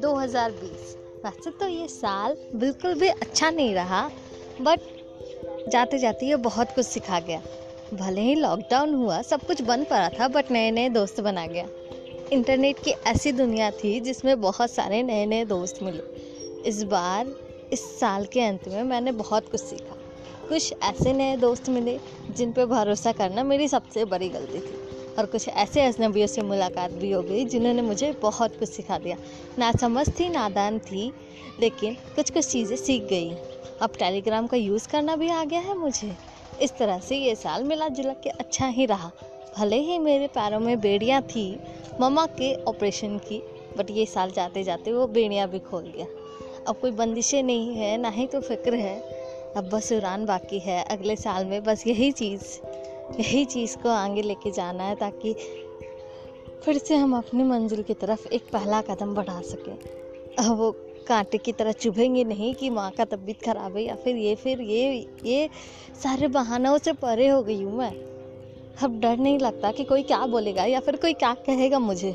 [0.00, 4.10] दो हज़ार बीस। वैसे तो ये साल बिल्कुल भी अच्छा नहीं रहा
[4.60, 4.80] बट
[5.68, 7.42] जाते जाते ये बहुत कुछ सिखा गया।
[7.94, 11.68] भले ही लॉकडाउन हुआ, सब कुछ बंद पड़ा था बट नए नए दोस्त बना गया।
[12.32, 16.02] इंटरनेट की ऐसी दुनिया थी जिसमें बहुत सारे नए नए दोस्त मिले।
[16.68, 17.26] इस बार,
[17.72, 20.01] इस साल के अंत में मैंने बहुत कुछ सीखा।
[20.52, 22.00] कुछ ऐसे नए दोस्त मिले
[22.30, 24.74] जिन पर भरोसा करना मेरी सबसे बड़ी गलती थी।
[25.18, 29.16] और कुछ ऐसे अजनबियों से मुलाकात भी हो गई जिन्होंने मुझे बहुत कुछ सिखा दिया।
[29.58, 31.12] ना समझ थी नादान थी,
[31.60, 33.30] लेकिन कुछ कुछ चीज़ें सीख गई।
[33.80, 36.16] अब टेलीग्राम का यूज़ करना भी आ गया है मुझे।
[36.60, 39.10] इस तरह से ये साल मिला जुला के अच्छा ही रहा।
[39.58, 41.60] भले ही मेरे पैरों में बेड़ियाँ थी,
[42.00, 43.42] ममा के ऑपरेशन की,
[43.78, 46.06] बट ये साल जाते जाते वो बेड़ियाँ भी खोल गया।
[46.66, 49.21] अब कोई बंदिशें नहीं है, ना ही तो फ़िक्र है।
[49.56, 52.42] अब बस उड़ान बाकी है, अगले साल में बस यही चीज़
[53.20, 55.34] यही चीज़ को आगे लेके जाना है ताकि
[56.64, 59.72] फिर से हम अपनी मंजिल की तरफ़ एक पहला कदम बढ़ा सकें।
[60.38, 60.70] अब वो
[61.08, 64.60] कांटे की तरह चुभेंगे नहीं कि माँ का तबीयत खराब है या फिर ये फिर
[64.60, 65.48] ये ये
[66.02, 67.92] सारे बहानों से परे हो गई हूँ मैं।
[68.82, 72.12] अब डर नहीं लगता कि कोई क्या बोलेगा या फिर कोई क्या कहेगा मुझे।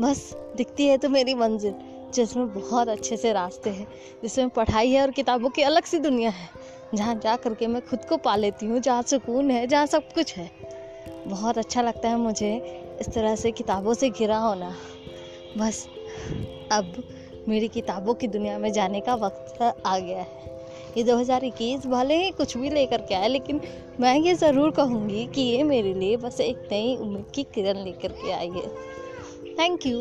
[0.00, 1.74] बस दिखती है तो मेरी मंजिल।
[2.16, 3.86] जिसमें बहुत अच्छे से रास्ते हैं,
[4.22, 6.48] जिसमें पढ़ाई है और किताबों की अलग सी दुनिया है।
[6.94, 10.12] जहाँ जा कर के मैं खुद को पा लेती हूँ, जहाँ सुकून है, जहाँ सब
[10.12, 10.50] कुछ है।
[11.26, 12.54] बहुत अच्छा लगता है मुझे
[13.00, 14.74] इस तरह से किताबों से घिरा होना।
[15.58, 15.86] बस
[16.72, 17.02] अब
[17.48, 20.54] मेरी किताबों की दुनिया में जाने का वक्त आ गया है।
[20.96, 23.60] ये 2021 भले ही कुछ भी लेकर के आए, लेकिन
[24.00, 28.12] मैं ये ज़रूर कहूँगी कि ये मेरे लिए बस एक नई उम्मीद की किरण लेकर
[28.12, 28.68] के आई है।
[29.58, 29.98] Thank you